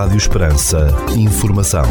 [0.00, 0.88] Rádio Esperança.
[1.14, 1.84] Informação.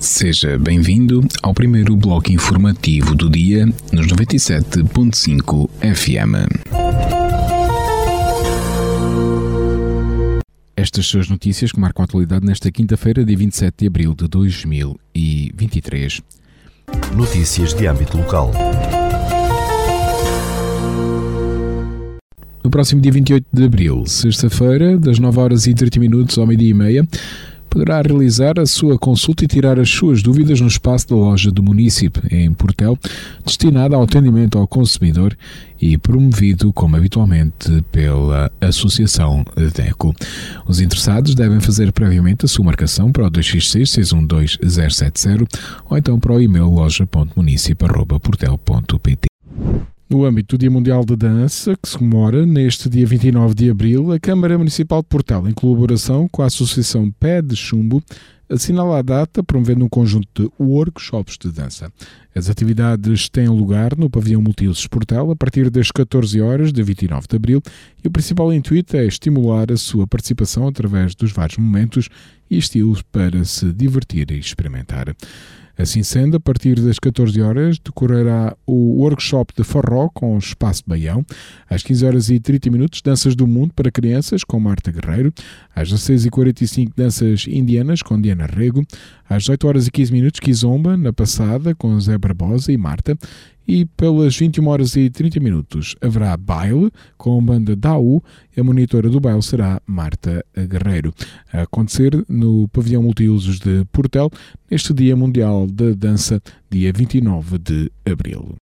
[0.00, 6.48] Seja bem-vindo ao primeiro bloco informativo do dia nos 97.5 FM.
[10.74, 14.26] Estas são as notícias que marcam a atualidade nesta quinta-feira, dia 27 de abril de
[14.28, 16.22] 2023.
[17.14, 18.50] Notícias de âmbito local.
[22.62, 26.70] No próximo dia 28 de abril, sexta-feira, das 9 horas e 30 minutos ao meio-dia
[26.70, 27.08] e meia,
[27.70, 31.62] poderá realizar a sua consulta e tirar as suas dúvidas no espaço da loja do
[31.62, 32.98] município, em Portel,
[33.46, 35.34] destinada ao atendimento ao consumidor
[35.80, 40.12] e promovido, como habitualmente, pela Associação DECO.
[40.66, 45.46] Os interessados devem fazer previamente a sua marcação para o 266-612-070
[45.88, 49.29] ou então para o e-mail loja.municip.portel.pt.
[50.10, 54.10] No âmbito do Dia Mundial da Dança, que se comemora neste dia 29 de abril,
[54.10, 58.02] a Câmara Municipal de Portel, em colaboração com a Associação Pé de Chumbo,
[58.48, 61.92] assinala a data promovendo um conjunto de workshops de dança.
[62.34, 67.26] As atividades têm lugar no pavilhão multiusos Portel a partir das 14 horas de 29
[67.28, 67.62] de abril
[68.02, 72.08] e o principal intuito é estimular a sua participação através dos vários momentos
[72.50, 75.14] e estilos para se divertir e experimentar.
[75.80, 80.82] Assim sendo, a partir das 14 horas decorrerá o workshop de forró com o Espaço
[80.86, 81.24] Baião.
[81.70, 85.32] Às 15 horas e 30 minutos, danças do mundo para crianças com Marta Guerreiro.
[85.74, 88.84] Às 16h45, danças indianas com Diana Rego.
[89.30, 93.16] Às 18 horas e 15 minutos, Kizomba, na passada, com Zé Barbosa e Marta
[93.66, 98.20] e pelas 21 horas e 30 minutos haverá baile com a banda DAU
[98.56, 101.14] e a monitora do baile será Marta Guerreiro.
[101.52, 104.28] A acontecer no pavilhão multiusos de Portel
[104.68, 108.56] neste Dia Mundial da Dança, dia 29 de abril.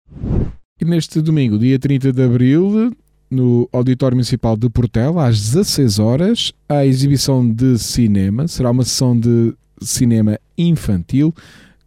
[0.81, 2.91] E neste domingo, dia 30 de abril,
[3.31, 8.49] no Auditório Municipal de Portel, às 16 horas, a exibição de cinema.
[8.49, 9.53] Será uma sessão de
[9.87, 11.35] cinema infantil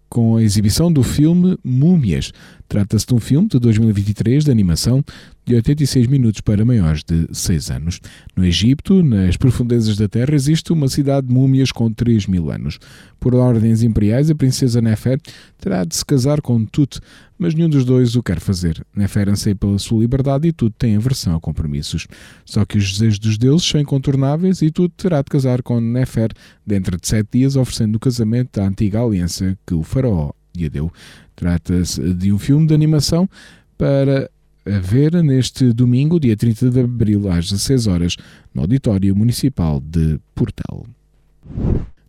[0.09, 2.31] com a exibição do filme Múmias.
[2.67, 5.03] Trata-se de um filme de 2023 de animação
[5.45, 8.01] de 86 minutos para maiores de 6 anos.
[8.35, 12.79] No Egito, nas profundezas da Terra, existe uma cidade de múmias com 3 mil anos.
[13.19, 15.19] Por ordens imperiais, a princesa Nefer
[15.59, 17.00] terá de se casar com Tut,
[17.37, 18.85] mas nenhum dos dois o quer fazer.
[18.95, 22.07] Nefer anseia pela sua liberdade e Tut tem aversão a compromissos.
[22.45, 26.31] Só que os desejos dos deuses são incontornáveis e Tut terá de casar com Nefer
[26.65, 30.91] dentro de sete dias, oferecendo o casamento à antiga aliança que o faraó lhe deu.
[31.35, 33.29] Trata-se de um filme de animação
[33.77, 34.29] para
[34.65, 38.15] ver neste domingo, dia 30 de abril, às 16 horas,
[38.53, 40.85] no Auditório Municipal de Portel.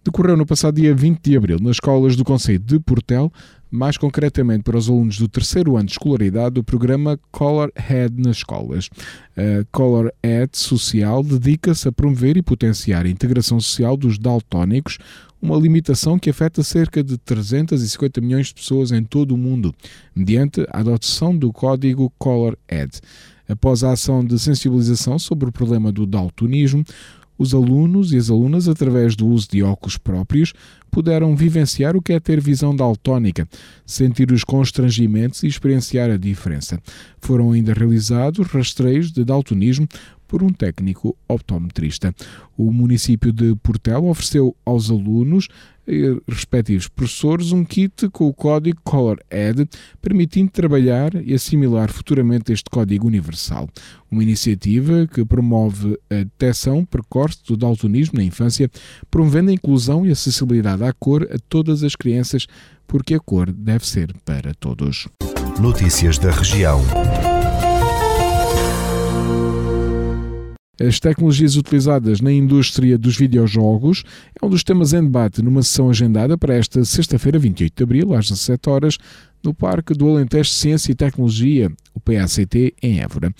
[0.08, 3.30] Decorreu no passado dia 20 de abril nas escolas do Conselho de Portel,
[3.70, 8.38] mais concretamente para os alunos do terceiro ano de escolaridade, o programa Color Head nas
[8.38, 8.88] escolas.
[9.36, 14.96] A Color Head Social dedica-se a promover e potenciar a integração social dos daltónicos,
[15.42, 19.74] uma limitação que afeta cerca de 350 milhões de pessoas em todo o mundo,
[20.16, 22.98] mediante a adoção do código Color Ed.
[23.46, 26.82] Após a ação de sensibilização sobre o problema do daltonismo,
[27.38, 30.52] os alunos e as alunas, através do uso de óculos próprios,
[30.90, 33.48] puderam vivenciar o que é ter visão daltónica,
[33.86, 36.80] sentir os constrangimentos e experienciar a diferença.
[37.20, 39.86] Foram ainda realizados rastreios de daltonismo
[40.26, 42.14] por um técnico optometrista.
[42.56, 45.48] O município de Portela ofereceu aos alunos
[46.28, 49.68] respectivos professores um kit com o código Color Ed,
[50.00, 53.68] permitindo trabalhar e assimilar futuramente este código universal.
[54.10, 58.70] Uma iniciativa que promove a detecção precoce do daltonismo na infância,
[59.10, 62.46] promovendo a inclusão e acessibilidade à cor a todas as crianças,
[62.86, 65.08] porque a cor deve ser para todos.
[65.60, 66.80] Notícias da região.
[70.80, 74.04] As tecnologias utilizadas na indústria dos videojogos
[74.40, 78.14] é um dos temas em debate numa sessão agendada para esta sexta-feira, 28 de abril,
[78.14, 78.98] às 17 horas,
[79.42, 83.34] no Parque do Alentejo Ciência e Tecnologia, o PACT, em Évora.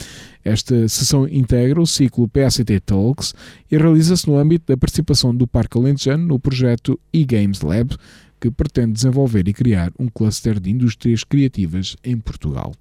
[0.45, 3.35] Esta sessão integra o ciclo PACT Talks
[3.71, 7.97] e realiza-se no âmbito da participação do Parque Alentejano no projeto e-Games Lab,
[8.41, 12.73] que pretende desenvolver e criar um cluster de indústrias criativas em Portugal.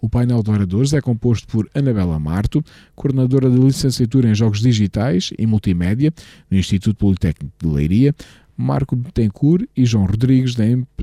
[0.00, 2.62] O painel de oradores é composto por Anabela Marto,
[2.94, 6.12] coordenadora de licenciatura em Jogos Digitais e Multimédia
[6.50, 8.14] no Instituto Politécnico de Leiria,
[8.56, 10.56] Marco Betancourt e João Rodrigues,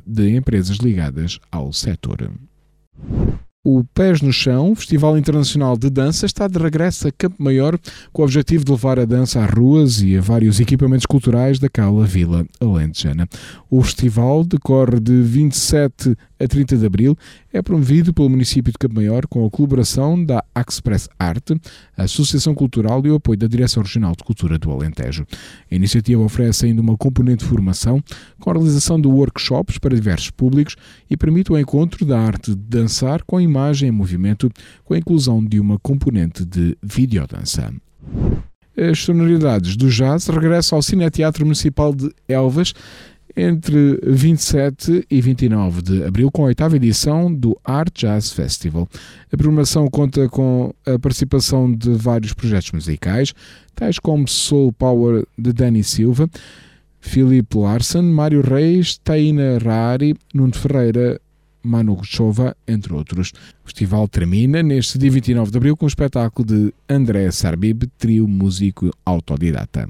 [0.06, 2.30] de empresas ligadas ao setor.
[3.62, 7.78] O Pés no Chão, Festival Internacional de Dança, está de regresso a Campo Maior
[8.10, 12.06] com o objetivo de levar a dança às ruas e a vários equipamentos culturais daquela
[12.06, 13.28] vila alentejana.
[13.68, 17.16] O festival decorre de 27 a 30 de abril
[17.52, 21.60] é promovido pelo município de Campo Maior com a colaboração da Express Arte,
[21.96, 25.26] a Associação Cultural e o apoio da Direção Regional de Cultura do Alentejo.
[25.70, 28.02] A iniciativa oferece ainda uma componente de formação
[28.40, 30.76] com a realização de workshops para diversos públicos
[31.10, 34.50] e permite o encontro da arte de dançar com a imagem em movimento
[34.84, 37.70] com a inclusão de uma componente de videodança
[38.76, 42.72] as sonoridades do jazz regressam ao Cineteatro Municipal de Elvas
[43.36, 48.88] entre 27 e 29 de abril, com a oitava edição do Art Jazz Festival.
[49.32, 53.32] A programação conta com a participação de vários projetos musicais,
[53.74, 56.28] tais como Soul Power de Danny Silva,
[57.00, 61.20] Philip Larson, Mário Reis, Taina Rari, Nuno Ferreira,
[61.62, 63.32] Manu Chova, entre outros.
[63.64, 68.26] O festival termina neste dia 29 de abril com o espetáculo de André Sarbib, trio
[68.26, 69.88] músico autodidata.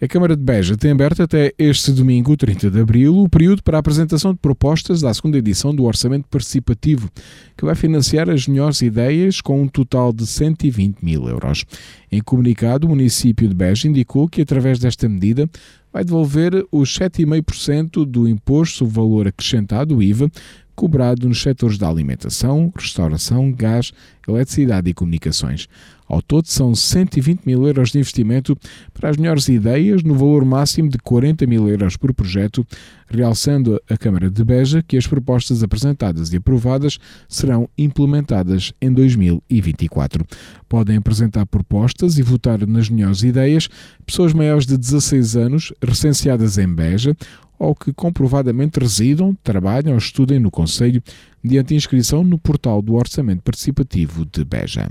[0.00, 3.78] A Câmara de Beja tem aberto até este domingo, 30 de abril, o período para
[3.78, 7.10] a apresentação de propostas da segunda edição do Orçamento Participativo,
[7.56, 11.64] que vai financiar as melhores ideias com um total de 120 mil euros.
[12.12, 15.50] Em comunicado, o município de Beja indicou que, através desta medida,
[15.92, 20.30] vai devolver os 7,5% do imposto sobre valor acrescentado, IVA,
[20.76, 23.92] cobrado nos setores da alimentação, restauração, gás,
[24.28, 25.68] eletricidade e comunicações.
[26.08, 28.56] Ao todo, são 120 mil euros de investimento
[28.94, 32.66] para as melhores ideias, no valor máximo de 40 mil euros por projeto,
[33.08, 40.24] realçando a Câmara de Beja que as propostas apresentadas e aprovadas serão implementadas em 2024.
[40.66, 43.68] Podem apresentar propostas e votar nas melhores ideias
[44.06, 47.14] pessoas maiores de 16 anos, recenseadas em Beja
[47.58, 51.02] ou que comprovadamente residam, trabalham ou estudem no Conselho,
[51.42, 54.88] diante inscrição no portal do Orçamento Participativo de Beja.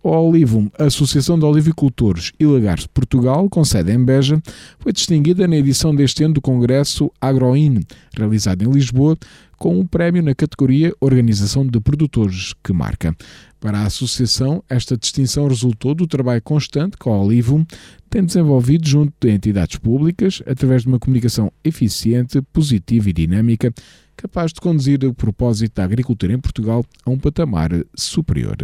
[0.00, 4.40] O Olivum, Associação de Olivicultores e Lagares de Portugal, com sede em Beja,
[4.78, 7.80] foi distinguida na edição deste ano do Congresso AgroIN,
[8.16, 9.18] realizado em Lisboa,
[9.58, 13.14] com um prémio na categoria Organização de Produtores que marca.
[13.58, 17.66] Para a Associação, esta distinção resultou do trabalho constante que a Olivum
[18.08, 23.74] tem desenvolvido junto de entidades públicas através de uma comunicação eficiente, positiva e dinâmica,
[24.16, 28.56] capaz de conduzir o propósito da agricultura em Portugal a um patamar superior.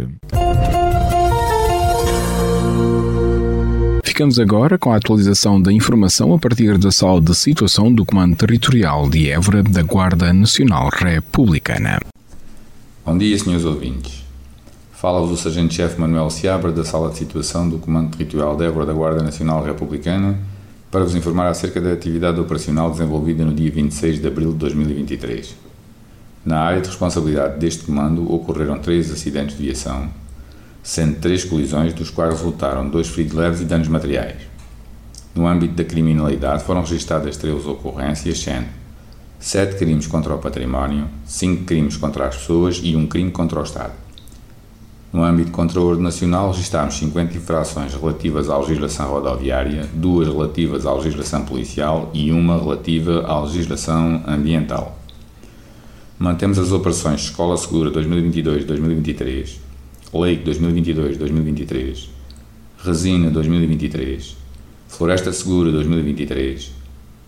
[4.03, 8.37] Ficamos agora com a atualização da informação a partir da sala de situação do Comando
[8.37, 11.99] Territorial de Évora da Guarda Nacional Republicana.
[13.05, 14.23] Bom dia, senhores ouvintes.
[14.93, 18.93] Fala-vos o Sargento-Chefe Manuel Seabra da Sala de Situação do Comando Territorial de Évora da
[18.93, 20.39] Guarda Nacional Republicana
[20.89, 25.55] para vos informar acerca da atividade operacional desenvolvida no dia 26 de abril de 2023.
[26.45, 30.09] Na área de responsabilidade deste comando ocorreram três acidentes de viação,
[30.85, 34.37] sendo três colisões, dos quais resultaram dois feridos leves e danos materiais.
[35.33, 38.67] No âmbito da criminalidade foram registradas três ocorrências, sendo
[39.39, 43.63] sete crimes contra o património, cinco crimes contra as pessoas e um crime contra o
[43.63, 43.93] Estado.
[45.11, 50.85] No âmbito contra o ordem nacional, registámos 50 infrações relativas à legislação rodoviária, duas relativas
[50.85, 54.99] à legislação policial e uma relativa à legislação ambiental.
[56.19, 59.64] Mantemos as operações Escola Segura 2022-2023,
[60.19, 62.07] Lake 2022-2023,
[62.77, 64.37] Resina 2023,
[64.87, 66.71] Floresta Segura 2023,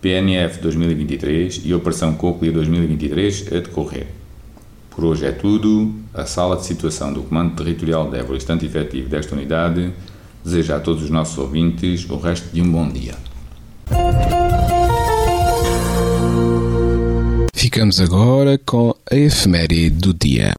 [0.02, 4.08] PNF 2023 e Operação Cóclea 2023 a decorrer.
[4.90, 5.94] Por hoje é tudo.
[6.14, 9.94] A sala de situação do Comando Territorial de Évora, estante efetivo desta unidade,
[10.44, 13.16] deseja a todos os nossos ouvintes o resto de um bom dia.
[17.54, 20.57] Ficamos agora com a efeméride do dia.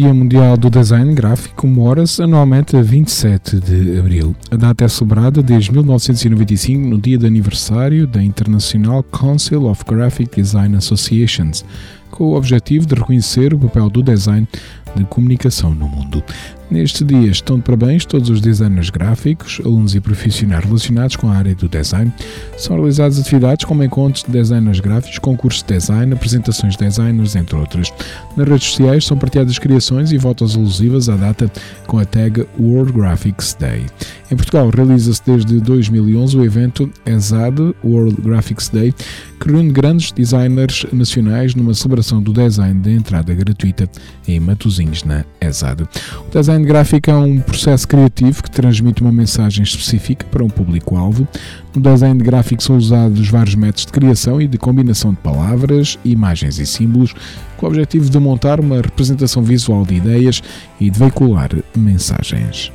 [0.00, 4.34] Dia Mundial do Design Gráfico comemora-se anualmente a 27 de abril.
[4.50, 10.40] A data é celebrada desde 1995 no dia de aniversário da International Council of Graphic
[10.40, 11.66] Design Associations,
[12.10, 14.48] com o objetivo de reconhecer o papel do design
[14.96, 16.24] de comunicação no mundo.
[16.70, 21.34] Neste dia estão de parabéns todos os designers gráficos, alunos e profissionais relacionados com a
[21.34, 22.12] área do design.
[22.56, 27.56] São realizadas atividades como encontros de designers gráficos, concursos de design, apresentações de designers, entre
[27.56, 27.92] outras.
[28.36, 31.50] Nas redes sociais são partilhadas criações e fotos alusivas à data
[31.88, 33.84] com a tag World Graphics Day.
[34.30, 38.94] Em Portugal realiza-se desde 2011 o evento ESAD World Graphics Day,
[39.40, 43.88] que reúne grandes designers nacionais numa celebração do design de entrada gratuita
[44.28, 45.82] em Matosinhos, na ESAD.
[46.28, 51.26] O design gráfico é um processo criativo que transmite uma mensagem específica para um público-alvo.
[51.74, 56.58] No design gráfico são usados vários métodos de criação e de combinação de palavras, imagens
[56.58, 57.14] e símbolos,
[57.56, 60.42] com o objetivo de montar uma representação visual de ideias
[60.80, 62.72] e de veicular mensagens.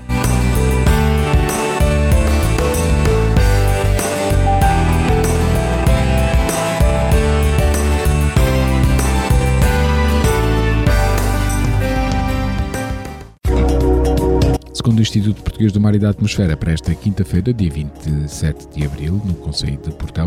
[15.06, 19.36] Instituto Português do Mar e da Atmosfera, para esta quinta-feira, dia 27 de abril, no
[19.36, 20.26] Conselho de Portão,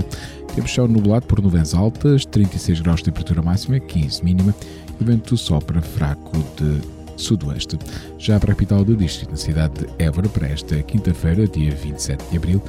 [0.55, 4.55] temos céu nublado por nuvens altas, 36 graus de temperatura máxima, 15 mínima,
[5.01, 6.81] e vento sopra fraco de
[7.17, 7.77] sudoeste.
[8.19, 12.31] Já para a capital do distrito, na cidade de Évora, para esta quinta-feira, dia 27
[12.31, 12.63] de abril,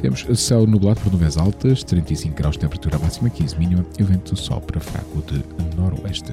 [0.00, 4.06] temos céu nublado por nuvens altas, 35 graus de temperatura máxima, 15 mínima, e o
[4.06, 5.44] vento sopra fraco de
[5.76, 6.32] noroeste.